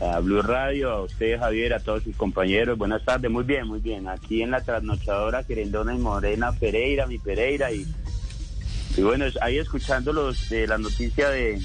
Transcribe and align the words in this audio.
a 0.00 0.20
Blue 0.20 0.42
Radio, 0.42 0.90
a 0.90 1.02
usted 1.02 1.38
Javier, 1.38 1.72
a 1.72 1.80
todos 1.80 2.02
sus 2.02 2.16
compañeros. 2.16 2.76
Buenas 2.76 3.04
tardes, 3.04 3.30
muy 3.30 3.44
bien, 3.44 3.66
muy 3.66 3.80
bien. 3.80 4.08
Aquí 4.08 4.42
en 4.42 4.50
la 4.50 4.62
trasnochadora 4.62 5.44
Querendona 5.44 5.94
y 5.94 5.98
Morena 5.98 6.52
Pereira, 6.52 7.06
mi 7.06 7.18
Pereira. 7.18 7.72
Y, 7.72 7.86
y 8.96 9.02
bueno, 9.02 9.24
ahí 9.40 9.58
escuchando 9.58 10.12
los, 10.12 10.48
de 10.50 10.66
la 10.66 10.78
noticia 10.78 11.30
de, 11.30 11.60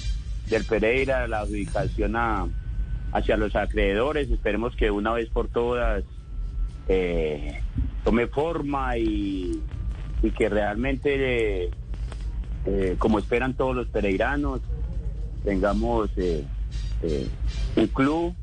del 0.49 0.63
Pereira, 0.63 1.27
la 1.27 1.43
ubicación 1.43 2.15
a, 2.15 2.47
hacia 3.11 3.35
los 3.35 3.55
acreedores. 3.55 4.29
Esperemos 4.31 4.75
que 4.75 4.91
una 4.91 5.11
vez 5.11 5.29
por 5.29 5.49
todas 5.49 6.03
eh, 6.87 7.61
tome 8.03 8.27
forma 8.27 8.97
y, 8.97 9.61
y 10.23 10.31
que 10.31 10.47
realmente, 10.47 11.69
eh, 12.65 12.95
como 12.97 13.19
esperan 13.19 13.55
todos 13.55 13.75
los 13.75 13.87
pereiranos, 13.87 14.61
tengamos 15.43 16.09
eh, 16.17 16.45
un 17.75 17.87
club 17.87 18.33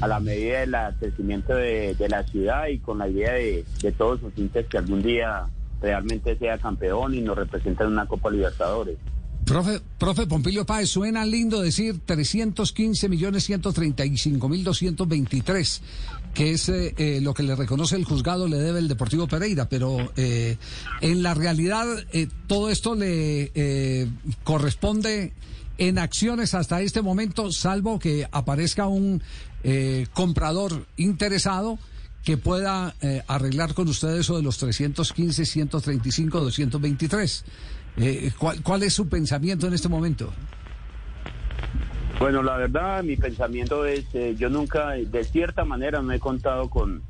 a 0.00 0.08
la 0.08 0.20
medida 0.20 0.60
del 0.60 0.74
crecimiento 0.98 1.54
de, 1.54 1.96
la 2.08 2.22
ciudad 2.24 2.68
y 2.68 2.78
con 2.78 2.98
la 2.98 3.08
idea 3.08 3.32
de, 3.32 3.64
de 3.82 3.92
todos 3.92 4.20
sus 4.20 4.32
hinchas 4.36 4.66
que 4.66 4.78
algún 4.78 5.02
día 5.02 5.46
realmente 5.80 6.36
sea 6.38 6.58
campeón 6.58 7.14
y 7.14 7.20
nos 7.20 7.36
represente 7.36 7.82
en 7.82 7.90
una 7.90 8.06
Copa 8.06 8.30
Libertadores. 8.30 8.96
Profe, 9.44 9.80
profe 9.98 10.26
Pompilio 10.26 10.64
Páez, 10.64 10.88
suena 10.88 11.26
lindo 11.26 11.60
decir 11.60 12.00
315 12.06 13.08
millones 13.08 13.44
135 13.44 14.48
mil 14.48 14.62
223, 14.62 15.82
que 16.32 16.52
es 16.52 16.68
eh, 16.68 16.94
eh, 16.96 17.20
lo 17.20 17.34
que 17.34 17.42
le 17.42 17.56
reconoce 17.56 17.96
el 17.96 18.04
juzgado, 18.04 18.46
le 18.46 18.56
debe 18.58 18.78
el 18.78 18.86
Deportivo 18.86 19.26
Pereira, 19.26 19.68
pero 19.68 20.12
eh, 20.16 20.58
en 21.00 21.22
la 21.24 21.34
realidad 21.34 21.86
eh, 22.12 22.28
todo 22.46 22.70
esto 22.70 22.94
le 22.94 23.50
eh, 23.54 24.08
corresponde 24.44 25.32
en 25.78 25.98
acciones 25.98 26.54
hasta 26.54 26.80
este 26.80 27.02
momento, 27.02 27.50
salvo 27.52 27.98
que 27.98 28.26
aparezca 28.30 28.86
un 28.86 29.22
eh, 29.64 30.06
comprador 30.12 30.86
interesado 30.96 31.78
que 32.24 32.36
pueda 32.36 32.94
eh, 33.00 33.22
arreglar 33.26 33.74
con 33.74 33.88
ustedes 33.88 34.20
eso 34.20 34.36
de 34.36 34.42
los 34.42 34.58
315, 34.58 35.44
135, 35.44 36.40
223. 36.40 37.44
Eh, 37.96 38.30
¿cuál, 38.38 38.62
¿Cuál 38.62 38.82
es 38.84 38.94
su 38.94 39.08
pensamiento 39.08 39.66
en 39.66 39.74
este 39.74 39.88
momento? 39.88 40.32
Bueno, 42.18 42.42
la 42.42 42.56
verdad, 42.56 43.02
mi 43.02 43.16
pensamiento 43.16 43.84
es, 43.84 44.04
eh, 44.14 44.36
yo 44.38 44.48
nunca, 44.48 44.90
de 44.90 45.24
cierta 45.24 45.64
manera, 45.64 46.02
no 46.02 46.12
he 46.12 46.20
contado 46.20 46.70
con, 46.70 47.02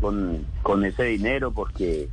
con, 0.00 0.46
con 0.62 0.84
ese 0.84 1.04
dinero 1.04 1.50
porque 1.52 2.08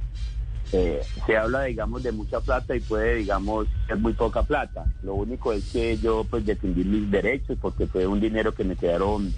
eh, 0.74 1.02
se 1.26 1.38
habla, 1.38 1.64
digamos, 1.64 2.04
de 2.04 2.12
mucha 2.12 2.42
plata 2.42 2.76
y 2.76 2.80
puede, 2.80 3.16
digamos, 3.16 3.68
ser 3.88 3.98
muy 3.98 4.14
poca 4.14 4.44
plata. 4.44 4.86
Lo 5.04 5.16
único 5.16 5.54
es 5.54 5.72
que 5.72 5.98
yo, 5.98 6.26
pues, 6.30 6.46
defendí 6.46 6.84
mis 6.84 7.10
derechos 7.10 7.58
porque 7.62 7.88
fue 7.88 8.06
un 8.06 8.20
dinero 8.20 8.54
que 8.54 8.64
me 8.64 8.76
quedaron 8.76 9.34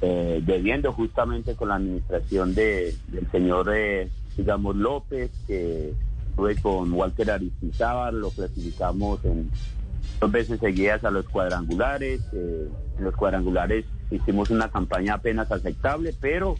eh, 0.00 0.42
debiendo 0.44 0.92
justamente 0.92 1.54
con 1.54 1.68
la 1.68 1.76
administración 1.76 2.54
de, 2.54 2.94
del 3.08 3.30
señor, 3.30 3.70
eh, 3.74 4.10
digamos, 4.36 4.74
López, 4.76 5.30
que 5.46 5.92
estuve 6.30 6.56
con 6.60 6.92
Walter 6.92 7.30
Aristizábal, 7.30 8.20
lo 8.20 8.30
clasificamos 8.30 9.24
en 9.24 9.50
dos 10.20 10.32
veces 10.32 10.58
seguidas 10.58 11.04
a 11.04 11.10
los 11.10 11.28
cuadrangulares. 11.28 12.20
Eh, 12.32 12.68
en 12.98 13.04
los 13.04 13.14
cuadrangulares 13.14 13.84
hicimos 14.10 14.50
una 14.50 14.70
campaña 14.70 15.14
apenas 15.14 15.52
aceptable, 15.52 16.14
pero 16.20 16.56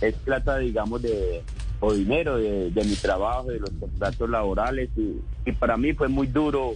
es 0.00 0.14
plata, 0.16 0.58
digamos, 0.58 1.02
de 1.02 1.42
o 1.80 1.92
dinero 1.92 2.36
de, 2.36 2.70
de 2.70 2.84
mi 2.84 2.94
trabajo, 2.94 3.50
de 3.50 3.60
los 3.60 3.70
contratos 3.70 4.28
laborales 4.28 4.90
y, 4.96 5.20
y, 5.44 5.52
para 5.52 5.76
mí 5.76 5.92
fue 5.92 6.08
muy 6.08 6.26
duro 6.26 6.74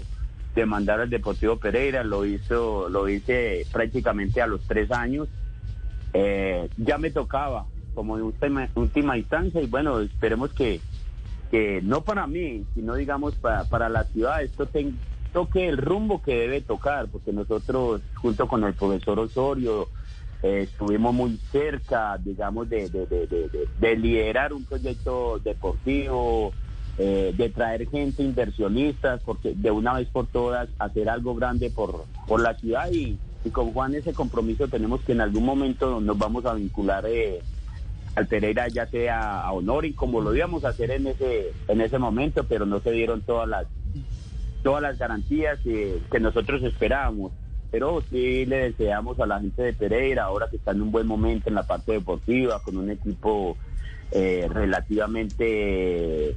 demandar 0.55 1.01
al 1.01 1.11
Deportivo 1.11 1.57
Pereira, 1.57 2.05
lo 2.05 2.25
hizo, 2.25 2.89
lo 2.89 3.09
hice 3.09 3.67
prácticamente 3.73 4.43
a 4.43 4.47
los 4.47 4.61
tres 4.63 4.91
años. 4.93 5.29
Eh, 6.15 6.69
ya 6.77 6.99
me 6.99 7.11
tocaba 7.11 7.67
como 7.95 8.17
en 8.17 8.23
última, 8.75 9.17
instancia 9.17 9.61
y 9.61 9.67
bueno, 9.67 10.01
esperemos 10.01 10.53
que, 10.53 10.81
que 11.51 11.81
no 11.83 12.03
para 12.03 12.27
mí, 12.27 12.65
sino 12.75 12.95
digamos 12.95 13.35
para, 13.37 13.65
para 13.65 13.89
la 13.89 14.05
ciudad, 14.05 14.43
esto 14.43 14.69
toque 15.33 15.69
el 15.69 15.79
rumbo 15.79 16.23
que 16.23 16.37
debe 16.37 16.61
tocar, 16.61 17.09
porque 17.09 17.33
nosotros 17.33 18.03
junto 18.15 18.47
con 18.47 18.65
el 18.65 18.75
profesor 18.75 19.19
Osorio, 19.19 19.89
eh, 20.43 20.63
estuvimos 20.63 21.15
muy 21.15 21.39
cerca, 21.53 22.19
digamos, 22.19 22.69
de, 22.69 22.89
de, 22.89 23.07
de, 23.07 23.69
de, 23.79 23.97
liderar 23.97 24.53
un 24.53 24.65
proyecto 24.65 25.39
deportivo, 25.39 26.53
eh, 26.99 27.33
de 27.37 27.49
traer 27.49 27.89
gente 27.89 28.25
inversionistas, 28.25 29.23
porque 29.23 29.55
de 29.55 29.71
una 29.71 29.95
vez 29.95 30.09
por 30.09 30.27
todas 30.27 30.69
hacer 30.79 31.09
algo 31.09 31.35
grande 31.37 31.71
por, 31.71 32.05
por 32.27 32.41
la 32.41 32.55
ciudad 32.55 32.91
y, 32.91 33.19
y 33.45 33.51
con 33.51 33.73
Juan 33.73 33.95
ese 33.95 34.13
compromiso 34.13 34.67
tenemos 34.67 35.01
que 35.03 35.13
en 35.13 35.21
algún 35.21 35.45
momento 35.45 36.01
nos 36.01 36.19
vamos 36.19 36.45
a 36.45 36.55
vincular 36.55 37.05
eh, 37.07 37.41
al 38.17 38.27
Pereira 38.27 38.67
ya 38.69 38.87
sea 38.87 39.43
a 39.43 39.53
honor 39.53 39.87
y 39.87 39.93
como 39.93 40.21
lo 40.21 40.35
íbamos 40.35 40.65
a 40.65 40.71
hacer 40.71 40.91
en 40.91 41.07
ese, 41.07 41.53
en 41.69 41.81
ese 41.81 41.99
momento, 41.99 42.45
pero 42.45 42.67
no 42.67 42.81
se 42.81 42.91
dieron 42.91 43.23
todas 43.23 43.49
las 43.49 43.67
todas 44.63 44.83
las 44.83 44.99
garantías 44.99 45.59
que, 45.61 45.99
que 46.11 46.21
nosotros 46.21 46.63
esperábamos 46.63 47.33
pero 47.73 48.05
sí 48.11 48.45
le 48.45 48.71
deseamos 48.71 49.19
a 49.19 49.27
la 49.27 49.41
gente 49.41 49.63
de 49.63 49.73
Pereira, 49.73 50.25
ahora 50.25 50.47
que 50.51 50.57
está 50.57 50.73
en 50.73 50.83
un 50.83 50.93
buen 50.93 51.07
momento 51.07 51.49
en 51.49 51.55
la 51.55 51.63
parte 51.63 51.93
deportiva, 51.93 52.61
con 52.61 52.77
un 52.77 52.91
equipo 52.91 53.57
eh, 54.11 54.47
relativamente 54.53 56.37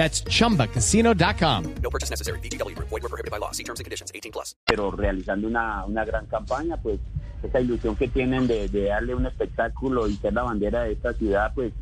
That's 0.00 0.24
chumbacasino.com. 0.24 1.74
No 1.82 1.90
purchase 1.90 2.08
necessary. 2.08 2.38
BGW. 2.40 2.74
Void 2.78 3.02
were 3.02 3.10
prohibited 3.10 3.30
by 3.30 3.36
law. 3.36 3.50
See 3.52 3.64
terms 3.64 3.80
and 3.80 3.84
conditions. 3.84 4.10
18 4.14 4.32
plus. 4.32 4.56
Pero 4.64 4.90
realizando 4.90 5.46
una, 5.46 5.84
una 5.84 6.06
gran 6.06 6.24
campaña, 6.24 6.78
pues 6.78 7.00
esa 7.42 7.60
ilusión 7.60 7.96
que 7.96 8.08
tienen 8.08 8.46
de, 8.46 8.70
de 8.70 8.84
darle 8.84 9.14
un 9.14 9.26
espectáculo 9.26 10.08
y 10.08 10.16
ser 10.16 10.32
la 10.32 10.44
bandera 10.44 10.84
de 10.84 10.92
esta 10.92 11.12
ciudad, 11.12 11.52
pues 11.54 11.74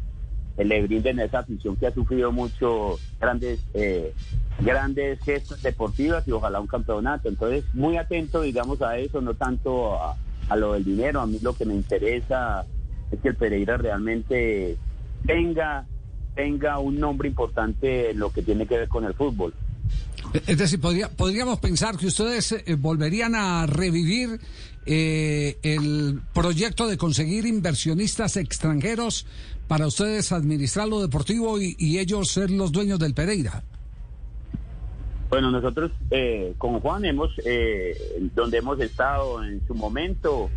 le 0.57 0.83
brinden 0.83 1.21
esa 1.21 1.39
afición 1.41 1.77
que 1.77 1.87
ha 1.87 1.95
sufrido 1.95 2.33
mucho 2.33 2.99
grandes 3.21 3.61
eh, 3.75 4.13
grandes 4.59 5.21
gestos 5.21 5.63
deportivas 5.63 6.27
y 6.27 6.33
ojalá 6.33 6.59
un 6.59 6.67
campeonato. 6.67 7.29
Entonces, 7.29 7.65
muy 7.73 7.99
atento, 7.99 8.41
digamos, 8.41 8.83
a 8.83 8.99
eso, 8.99 9.21
no 9.21 9.35
tanto 9.35 9.95
a, 9.95 10.17
a 10.49 10.57
lo 10.57 10.73
del 10.73 10.83
dinero. 10.83 11.21
A 11.21 11.27
mí 11.29 11.39
lo 11.41 11.53
que 11.53 11.65
me 11.65 11.75
interesa 11.75 12.67
es 13.13 13.21
que 13.21 13.29
el 13.29 13.37
Pereira 13.37 13.77
realmente 13.77 14.77
tenga 15.25 15.87
tenga 16.39 16.79
un 16.79 17.01
nombre 17.01 17.27
importante 17.27 18.11
en 18.11 18.21
lo 18.21 18.31
que 18.31 18.43
tiene 18.43 18.65
que 18.65 18.79
ver 18.79 18.89
con 18.89 19.05
el 19.05 19.13
fútbol. 19.13 19.53
Es 20.47 20.57
decir, 20.57 20.81
podría, 20.81 21.09
podríamos 21.09 21.59
pensar 21.59 21.97
que 21.97 22.07
ustedes 22.07 22.53
eh, 22.53 22.77
volverían 22.79 23.35
a 23.35 23.67
revivir 23.67 24.39
eh, 24.87 25.59
el 25.65 26.21
proyecto 26.33 26.87
de 26.87 26.97
conseguir 26.97 27.45
inversionistas 27.45 28.37
extranjeros 28.37 29.27
para 29.67 29.89
ustedes 29.89 30.31
administrar 30.31 30.87
lo 30.87 31.01
deportivo 31.01 31.61
y, 31.61 31.75
y 31.77 31.99
ellos 31.99 32.31
ser 32.31 32.53
los 32.53 32.71
dueños 32.71 33.01
del 33.01 33.15
Pereira. 33.15 33.65
Bueno, 35.29 35.51
nosotros 35.51 35.91
eh, 36.11 36.55
con 36.57 36.79
Juan 36.79 37.05
hemos, 37.05 37.33
eh, 37.45 38.31
donde 38.35 38.59
hemos 38.59 38.81
estado 38.81 39.43
en 39.43 39.61
su 39.67 39.75
momento, 39.75 40.51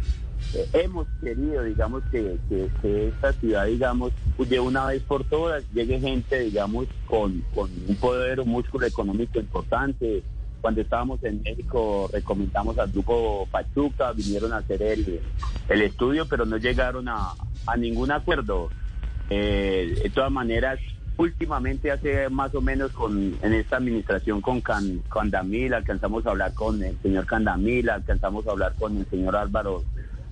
hemos 0.73 1.07
querido, 1.21 1.63
digamos, 1.63 2.03
que, 2.11 2.38
que, 2.49 2.69
que, 2.81 3.07
esta 3.09 3.33
ciudad, 3.33 3.65
digamos, 3.65 4.11
de 4.38 4.59
una 4.59 4.85
vez 4.88 5.01
por 5.03 5.23
todas 5.23 5.63
llegue 5.73 5.99
gente, 5.99 6.39
digamos, 6.39 6.88
con, 7.05 7.43
con 7.53 7.69
un 7.88 7.95
poder, 7.95 8.39
un 8.39 8.49
músculo 8.49 8.85
económico 8.85 9.39
importante, 9.39 10.23
cuando 10.61 10.81
estábamos 10.81 11.23
en 11.23 11.41
México 11.41 12.09
recomendamos 12.13 12.77
al 12.77 12.91
grupo 12.91 13.47
Pachuca, 13.51 14.11
vinieron 14.13 14.53
a 14.53 14.57
hacer 14.57 14.81
el, 14.83 15.19
el 15.67 15.81
estudio, 15.81 16.27
pero 16.27 16.45
no 16.45 16.57
llegaron 16.57 17.07
a, 17.07 17.33
a 17.65 17.77
ningún 17.77 18.11
acuerdo. 18.11 18.69
Eh, 19.29 19.99
de 20.03 20.09
todas 20.09 20.31
maneras, 20.31 20.79
últimamente 21.17 21.91
hace 21.91 22.29
más 22.29 22.53
o 22.53 22.61
menos 22.61 22.91
con 22.91 23.35
en 23.41 23.53
esta 23.53 23.77
administración 23.77 24.41
con 24.41 24.61
Can, 24.61 25.01
Candamil, 25.09 25.73
alcanzamos 25.73 26.25
a 26.25 26.31
hablar 26.31 26.53
con 26.53 26.83
el 26.83 26.97
señor 27.01 27.25
Candamil, 27.25 27.89
alcanzamos 27.89 28.45
a 28.47 28.51
hablar 28.51 28.73
con 28.77 28.97
el 28.97 29.05
señor 29.07 29.35
Álvaro 29.35 29.83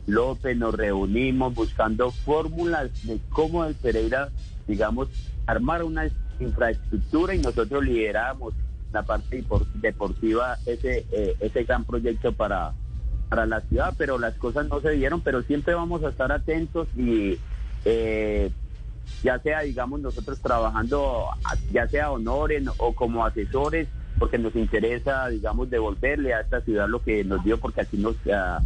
López, 0.09 0.57
nos 0.57 0.73
reunimos 0.73 1.53
buscando 1.53 2.11
fórmulas 2.11 2.91
de 3.05 3.19
cómo 3.29 3.65
el 3.65 3.75
Pereira, 3.75 4.29
digamos, 4.67 5.07
armar 5.45 5.83
una 5.83 6.09
infraestructura 6.39 7.35
y 7.35 7.39
nosotros 7.39 7.83
lideramos 7.83 8.53
la 8.91 9.03
parte 9.03 9.43
deportiva 9.75 10.57
ese 10.65 11.05
eh, 11.11 11.35
ese 11.39 11.63
gran 11.63 11.83
proyecto 11.83 12.31
para 12.33 12.73
para 13.29 13.45
la 13.45 13.61
ciudad, 13.61 13.93
pero 13.97 14.17
las 14.17 14.33
cosas 14.35 14.67
no 14.67 14.81
se 14.81 14.91
dieron, 14.91 15.21
pero 15.21 15.43
siempre 15.43 15.75
vamos 15.75 16.03
a 16.03 16.09
estar 16.09 16.31
atentos 16.31 16.87
y 16.97 17.37
eh, 17.85 18.51
ya 19.23 19.39
sea, 19.39 19.61
digamos, 19.61 19.99
nosotros 19.99 20.39
trabajando, 20.39 21.27
ya 21.71 21.87
sea 21.87 22.11
honoren 22.11 22.67
o 22.77 22.93
como 22.93 23.25
asesores, 23.25 23.87
porque 24.19 24.37
nos 24.37 24.55
interesa, 24.55 25.29
digamos, 25.29 25.69
devolverle 25.69 26.33
a 26.33 26.41
esta 26.41 26.61
ciudad 26.61 26.87
lo 26.87 27.01
que 27.01 27.23
nos 27.23 27.43
dio, 27.43 27.57
porque 27.59 27.81
aquí 27.81 27.97
nos, 27.97 28.15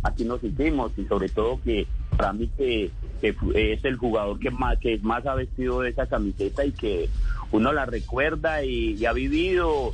aquí 0.04 0.26
nos 0.26 0.42
sentimos 0.42 0.92
y 0.98 1.06
sobre 1.06 1.30
todo 1.30 1.60
que 1.64 1.88
para 2.18 2.34
mí 2.34 2.50
que, 2.58 2.92
es 3.22 3.86
el 3.86 3.96
jugador 3.96 4.40
que 4.40 4.52
más, 4.52 4.78
que 4.80 4.98
más 4.98 5.26
ha 5.26 5.36
vestido 5.36 5.82
de 5.82 5.92
esa 5.92 6.08
camiseta 6.08 6.66
y 6.66 6.72
que 6.72 7.10
uno 7.52 7.72
la 7.72 7.86
recuerda 7.86 8.64
y, 8.66 9.06
ha 9.06 9.14
vivido 9.14 9.94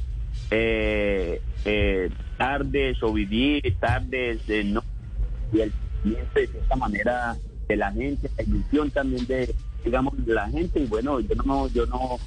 eh, 0.50 1.42
eh, 1.66 2.10
tardes 2.38 3.04
o 3.04 3.14
vivir 3.14 3.76
tardes 3.80 4.48
de 4.48 4.64
no 4.64 4.84
y 5.52 5.62
el 5.62 5.74
de 6.04 6.44
esta 6.44 6.76
manera 6.76 7.36
de 7.68 7.76
la 7.76 7.92
gente, 7.92 8.30
la 8.38 8.44
ilusión 8.44 8.90
también 8.90 9.28
de 9.28 9.54
digamos, 9.84 10.14
la 10.26 10.50
gente 10.50 10.80
y 10.80 10.86
bueno, 10.86 11.20
yo 11.20 11.36
no, 11.46 11.68
yo 11.68 11.86
no, 11.86 12.18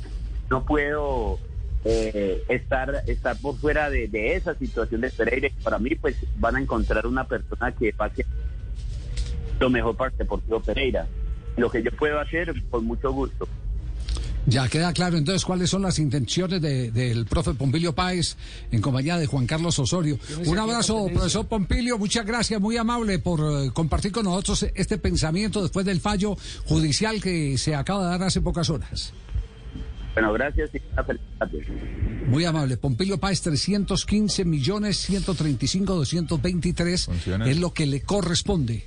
no 0.50 0.64
puedo 0.64 1.38
eh, 1.84 2.44
estar, 2.48 3.02
estar 3.06 3.36
por 3.38 3.56
fuera 3.58 3.90
de, 3.90 4.36
esa 4.36 4.54
situación 4.54 5.00
de 5.00 5.10
Pereira. 5.10 5.48
Para 5.62 5.78
mí, 5.78 5.94
pues 5.94 6.16
van 6.36 6.56
a 6.56 6.60
encontrar 6.60 7.06
una 7.06 7.26
persona 7.26 7.72
que 7.72 7.92
pase 7.92 8.24
lo 9.58 9.70
mejor 9.70 9.96
para 9.96 10.10
el 10.10 10.18
Deportivo 10.18 10.60
Pereira. 10.60 11.06
Lo 11.56 11.70
que 11.70 11.82
yo 11.82 11.90
puedo 11.92 12.18
hacer, 12.20 12.54
con 12.70 12.84
mucho 12.84 13.12
gusto. 13.12 13.48
Ya 14.46 14.68
queda 14.68 14.92
claro 14.92 15.16
entonces 15.16 15.44
cuáles 15.44 15.70
son 15.70 15.82
las 15.82 16.00
intenciones 16.00 16.60
del 16.60 17.26
profe 17.26 17.54
Pompilio 17.54 17.94
Páez 17.94 18.36
en 18.72 18.80
compañía 18.80 19.16
de 19.16 19.26
Juan 19.26 19.46
Carlos 19.46 19.78
Osorio. 19.78 20.18
Un 20.46 20.58
abrazo, 20.58 21.06
profesor 21.06 21.46
Pompilio, 21.46 21.96
muchas 21.96 22.26
gracias, 22.26 22.60
muy 22.60 22.76
amable 22.76 23.20
por 23.20 23.40
eh, 23.40 23.70
compartir 23.72 24.10
con 24.10 24.24
nosotros 24.24 24.66
este 24.74 24.98
pensamiento 24.98 25.62
después 25.62 25.86
del 25.86 26.00
fallo 26.00 26.36
judicial 26.64 27.22
que 27.22 27.56
se 27.56 27.76
acaba 27.76 28.02
de 28.02 28.10
dar 28.10 28.22
hace 28.24 28.40
pocas 28.40 28.68
horas. 28.68 29.12
Bueno, 30.14 30.32
gracias 30.32 30.70
y 30.74 30.80
Muy 32.26 32.44
amable. 32.44 32.76
Pompilio 32.76 33.18
Páez, 33.18 33.40
315 33.42 34.44
millones 34.44 34.98
135 34.98 35.94
223 35.94 37.08
es 37.46 37.58
lo 37.58 37.72
que 37.72 37.86
le 37.86 38.02
corresponde, 38.02 38.84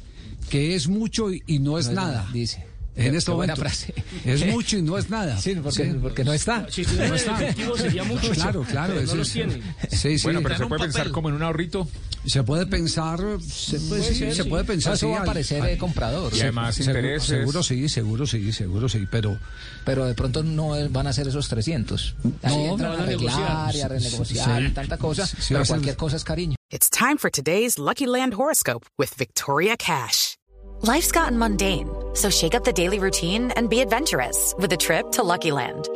que 0.49 0.75
es 0.75 0.87
mucho 0.87 1.31
y, 1.31 1.59
no 1.59 1.79
es, 1.79 1.89
nada. 1.89 2.27
Dice 2.31 2.75
en 2.95 3.15
esta 3.15 3.33
buena 3.33 3.55
frase. 3.55 3.93
Es 4.23 4.45
mucho 4.51 4.77
y 4.77 4.81
no 4.81 4.97
es 4.97 5.09
nada. 5.09 5.37
Sí, 5.37 5.55
porque, 6.01 6.23
no 6.23 6.33
está. 6.33 6.67
Si 6.69 6.83
no 6.83 7.15
está. 7.15 7.37
sería 7.77 8.03
mucho. 8.03 8.31
Claro, 8.31 8.63
claro. 8.63 8.93
no 9.01 9.15
los 9.15 9.31
tiene. 9.31 9.61
Sí, 9.89 10.17
sí. 10.17 10.23
Bueno, 10.23 10.41
pero 10.41 10.57
se 10.57 10.65
puede 10.67 10.83
pensar 10.83 11.11
como 11.11 11.29
en 11.29 11.35
un 11.35 11.43
ahorrito. 11.43 11.87
Se 12.25 12.43
puede 12.43 12.65
pensar, 12.65 13.19
se 13.41 13.79
puede, 13.79 14.33
se 14.33 14.45
puede 14.45 14.63
pensar. 14.63 14.93
Eso 14.93 15.09
va 15.09 15.21
a 15.21 15.25
parecer 15.25 15.77
comprador. 15.77 16.33
Y 16.35 16.41
además 16.41 16.75
seguro, 16.75 17.19
seguro, 17.19 17.63
sí, 17.63 17.89
seguro 17.89 18.27
sí, 18.27 18.51
seguro 18.51 18.89
sí, 18.89 19.07
pero... 19.09 19.37
Pero 19.83 20.05
de 20.05 20.15
pronto 20.15 20.43
no 20.43 20.71
van 20.89 21.07
a 21.07 21.13
ser 21.13 21.27
esos 21.27 21.47
300. 21.47 22.15
no, 22.23 22.31
entran 22.71 22.99
a 22.99 23.03
arreglar 23.03 23.75
y 23.75 23.81
a 23.81 23.87
renegociar 23.87 24.73
tanta 24.73 24.97
cosa, 24.97 25.27
pero 25.47 25.65
cualquier 25.65 25.95
cosa 25.95 26.17
es 26.17 26.23
cariño. 26.23 26.55
It's 26.71 26.89
time 26.89 27.17
for 27.17 27.29
today's 27.29 27.77
Lucky 27.77 28.07
Land 28.07 28.33
Horoscope 28.33 28.85
with 28.97 29.13
Victoria 29.15 29.77
Cash. 29.77 30.37
Life's 30.81 31.11
gotten 31.11 31.37
mundane, 31.37 31.87
so 32.13 32.29
shake 32.29 32.55
up 32.55 32.63
the 32.63 32.73
daily 32.73 32.99
routine 32.99 33.51
and 33.55 33.69
be 33.69 33.81
adventurous 33.81 34.53
with 34.57 34.73
a 34.73 34.77
trip 34.77 35.11
to 35.11 35.23
Lucky 35.23 35.51
Land. 35.51 35.87